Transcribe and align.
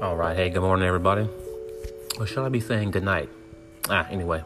All 0.00 0.16
right. 0.16 0.34
Hey, 0.34 0.48
good 0.48 0.62
morning, 0.62 0.88
everybody. 0.88 1.28
Or 2.18 2.26
should 2.26 2.42
I 2.42 2.48
be 2.48 2.58
saying 2.58 2.92
good 2.92 3.04
night? 3.04 3.28
Ah, 3.90 4.08
anyway. 4.08 4.42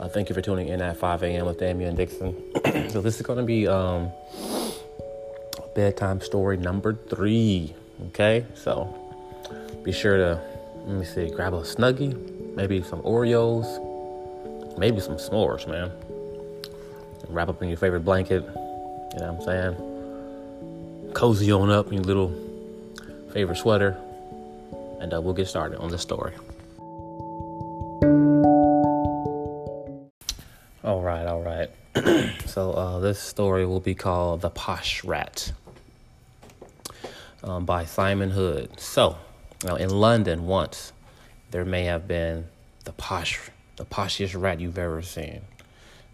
Uh, 0.00 0.08
thank 0.08 0.28
you 0.28 0.34
for 0.34 0.40
tuning 0.40 0.66
in 0.66 0.82
at 0.82 0.96
5 0.96 1.22
a.m. 1.22 1.46
with 1.46 1.60
Damian 1.60 1.94
Dixon. 1.94 2.34
so 2.90 3.00
this 3.00 3.14
is 3.14 3.22
going 3.22 3.38
to 3.38 3.44
be 3.44 3.68
um, 3.68 4.10
bedtime 5.76 6.20
story 6.20 6.56
number 6.56 6.92
three. 7.08 7.72
Okay, 8.08 8.44
so 8.54 8.92
be 9.84 9.92
sure 9.92 10.16
to 10.16 10.40
let 10.86 10.96
me 10.98 11.04
see, 11.04 11.30
grab 11.30 11.54
a 11.54 11.60
snuggie, 11.60 12.56
maybe 12.56 12.82
some 12.82 13.00
Oreos, 13.02 13.66
maybe 14.76 14.98
some 14.98 15.18
s'mores, 15.18 15.68
man. 15.68 15.92
Wrap 17.28 17.48
up 17.48 17.62
in 17.62 17.68
your 17.68 17.78
favorite 17.78 18.04
blanket. 18.04 18.42
You 18.42 19.20
know 19.20 19.32
what 19.34 19.48
I'm 19.48 19.74
saying? 19.76 21.12
Cozy 21.14 21.52
on 21.52 21.70
up 21.70 21.86
in 21.86 21.92
your 21.92 22.02
little 22.02 22.34
favorite 23.32 23.58
sweater 23.58 23.96
and 25.00 25.12
uh, 25.12 25.20
we'll 25.20 25.34
get 25.34 25.48
started 25.48 25.78
on 25.78 25.90
the 25.90 25.98
story. 25.98 26.34
All 30.84 31.02
right, 31.02 31.26
all 31.26 31.42
right. 31.42 31.70
so 32.46 32.72
uh, 32.72 32.98
this 33.00 33.18
story 33.18 33.66
will 33.66 33.80
be 33.80 33.94
called 33.94 34.40
"The 34.42 34.50
Posh 34.50 35.02
Rat" 35.04 35.52
um, 37.42 37.64
by 37.64 37.84
Simon 37.84 38.30
Hood. 38.30 38.78
So, 38.78 39.16
now 39.64 39.76
in 39.76 39.90
London, 39.90 40.46
once 40.46 40.92
there 41.50 41.64
may 41.64 41.84
have 41.84 42.06
been 42.06 42.46
the 42.84 42.92
posh, 42.92 43.50
the 43.76 43.84
poshiest 43.84 44.40
rat 44.40 44.60
you've 44.60 44.78
ever 44.78 45.02
seen. 45.02 45.42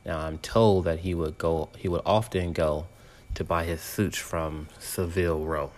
Now 0.05 0.21
I'm 0.21 0.39
told 0.39 0.85
that 0.85 1.01
he 1.01 1.15
would 1.15 1.37
go, 1.39 1.69
he 1.77 1.89
would 1.89 2.03
often 2.07 2.53
go 2.53 2.87
to 3.35 3.45
buy 3.45 3.65
his 3.65 3.81
suits 3.81 4.17
from 4.17 4.69
Savile 4.79 5.45
Row. 5.45 5.71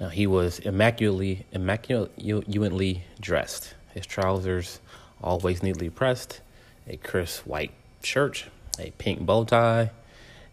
Now, 0.00 0.08
he 0.10 0.28
was 0.28 0.60
immaculately, 0.60 1.44
immaculately 1.50 3.04
dressed. 3.20 3.74
His 3.94 4.06
trousers 4.06 4.80
always 5.20 5.62
neatly 5.62 5.90
pressed, 5.90 6.40
a 6.86 6.96
crisp 6.96 7.46
white 7.46 7.72
shirt, 8.02 8.44
a 8.78 8.92
pink 8.92 9.20
bow 9.26 9.44
tie, 9.44 9.90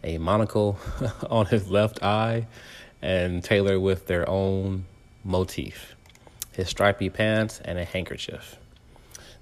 a 0.03 0.17
monocle 0.17 0.79
on 1.29 1.45
his 1.47 1.69
left 1.69 2.01
eye, 2.01 2.47
and 3.03 3.43
tailored 3.43 3.81
with 3.81 4.07
their 4.07 4.27
own 4.27 4.85
motif. 5.23 5.95
His 6.53 6.69
stripy 6.69 7.11
pants 7.11 7.61
and 7.63 7.77
a 7.77 7.83
handkerchief. 7.83 8.57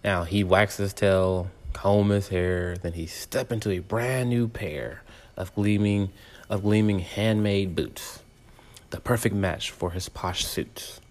Now 0.04 0.26
he 0.26 0.44
waxed 0.44 0.80
his 0.80 0.94
tail, 0.94 1.50
comb 1.72 2.10
his 2.10 2.28
hair, 2.28 2.76
then 2.76 2.94
he 2.94 3.06
stepped 3.06 3.54
into 3.54 3.70
a 3.72 3.80
brand 3.80 4.30
new 4.30 4.50
pair 4.50 5.02
of 5.38 5.56
gleaming 5.56 6.12
of 6.50 6.62
gleaming 6.62 7.00
handmade 7.00 7.74
boots 7.74 8.23
the 8.94 9.02
perfect 9.02 9.34
match 9.34 9.72
for 9.72 9.90
his 9.90 10.08
posh 10.08 10.46
suits. 10.46 11.02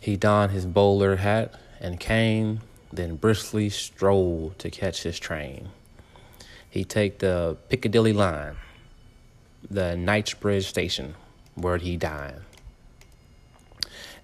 He 0.00 0.16
donned 0.16 0.50
his 0.50 0.66
bowler 0.66 1.14
hat 1.14 1.54
and 1.78 2.00
cane, 2.00 2.60
then 2.92 3.14
briskly 3.14 3.70
strolled 3.70 4.58
to 4.58 4.68
catch 4.68 5.04
his 5.04 5.20
train. 5.20 5.68
He'd 6.68 6.88
take 6.88 7.20
the 7.20 7.56
Piccadilly 7.68 8.12
line, 8.12 8.56
the 9.70 9.96
Knightsbridge 9.96 10.66
station, 10.66 11.14
where 11.54 11.76
he 11.76 11.96
dine 11.96 12.40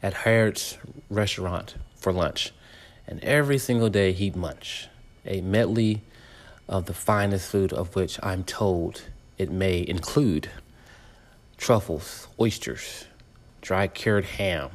At 0.02 0.14
Harrods 0.24 0.78
restaurant 1.08 1.76
for 1.94 2.12
lunch, 2.12 2.52
and 3.06 3.22
every 3.22 3.58
single 3.58 3.88
day 3.88 4.10
he'd 4.10 4.34
munch 4.34 4.88
a 5.24 5.42
medley 5.42 6.02
of 6.68 6.86
the 6.86 6.92
finest 6.92 7.48
food 7.48 7.72
of 7.72 7.94
which 7.94 8.18
I'm 8.20 8.42
told 8.42 9.02
it 9.38 9.48
may 9.48 9.86
include 9.86 10.50
truffles, 11.58 12.28
oysters, 12.40 13.04
dry 13.60 13.88
cured 13.88 14.24
ham, 14.24 14.70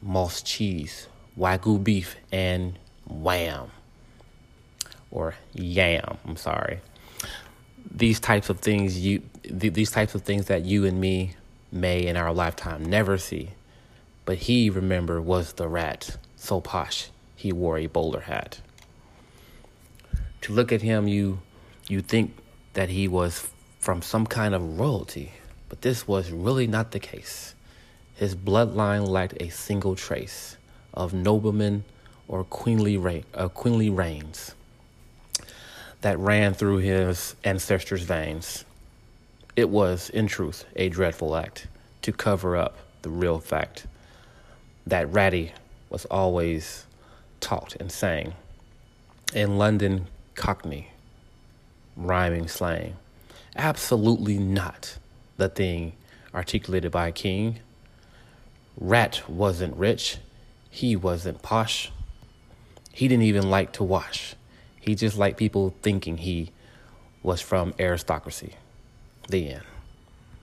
moss 0.00 0.42
cheese, 0.42 1.08
wagyu 1.36 1.82
beef, 1.82 2.14
and 2.30 2.78
wham 3.08 3.70
or 5.10 5.34
yam. 5.54 6.18
I'm 6.24 6.36
sorry. 6.36 6.80
These 7.90 8.20
types 8.20 8.50
of 8.50 8.60
things 8.60 9.00
you 9.00 9.22
th- 9.42 9.72
these 9.72 9.90
types 9.90 10.14
of 10.14 10.22
things 10.22 10.46
that 10.46 10.64
you 10.64 10.84
and 10.84 11.00
me 11.00 11.34
may 11.72 12.06
in 12.06 12.16
our 12.16 12.32
lifetime 12.32 12.84
never 12.84 13.16
see. 13.16 13.50
But 14.24 14.38
he, 14.38 14.70
remember, 14.70 15.20
was 15.20 15.54
the 15.54 15.68
rat, 15.68 16.18
so 16.36 16.60
posh 16.60 17.10
he 17.34 17.52
wore 17.52 17.78
a 17.78 17.86
bowler 17.86 18.20
hat. 18.20 18.60
To 20.42 20.52
look 20.52 20.72
at 20.72 20.82
him, 20.82 21.08
you 21.08 21.40
you 21.88 22.02
think 22.02 22.36
that 22.74 22.90
he 22.90 23.08
was 23.08 23.48
from 23.78 24.02
some 24.02 24.26
kind 24.26 24.54
of 24.54 24.78
royalty 24.78 25.32
but 25.68 25.82
this 25.82 26.06
was 26.06 26.30
really 26.30 26.66
not 26.66 26.92
the 26.92 27.00
case. 27.00 27.54
His 28.14 28.34
bloodline 28.34 29.06
lacked 29.06 29.34
a 29.40 29.48
single 29.48 29.94
trace 29.94 30.56
of 30.94 31.12
nobleman 31.12 31.84
or 32.28 32.44
queenly, 32.44 32.96
reign, 32.96 33.24
uh, 33.34 33.48
queenly 33.48 33.90
reigns 33.90 34.54
that 36.00 36.18
ran 36.18 36.54
through 36.54 36.78
his 36.78 37.34
ancestors' 37.44 38.02
veins. 38.02 38.64
It 39.54 39.68
was, 39.68 40.10
in 40.10 40.26
truth, 40.26 40.64
a 40.76 40.88
dreadful 40.88 41.36
act 41.36 41.66
to 42.02 42.12
cover 42.12 42.56
up 42.56 42.76
the 43.02 43.10
real 43.10 43.38
fact 43.38 43.86
that 44.86 45.12
Ratty 45.12 45.52
was 45.90 46.04
always 46.06 46.86
talked 47.40 47.76
and 47.76 47.90
sang 47.90 48.34
in 49.34 49.58
London 49.58 50.06
Cockney, 50.34 50.90
rhyming 51.96 52.48
slang. 52.48 52.96
Absolutely 53.56 54.38
not 54.38 54.98
the 55.36 55.48
thing 55.48 55.92
articulated 56.34 56.92
by 56.92 57.08
a 57.08 57.12
king. 57.12 57.60
Rat 58.76 59.28
wasn't 59.28 59.76
rich. 59.76 60.18
He 60.68 60.96
wasn't 60.96 61.42
posh. 61.42 61.90
He 62.92 63.08
didn't 63.08 63.24
even 63.24 63.50
like 63.50 63.72
to 63.74 63.84
wash. 63.84 64.34
He 64.80 64.94
just 64.94 65.16
liked 65.16 65.38
people 65.38 65.74
thinking 65.82 66.18
he 66.18 66.52
was 67.22 67.40
from 67.40 67.74
aristocracy. 67.78 68.54
The 69.28 69.50
end. 69.54 69.64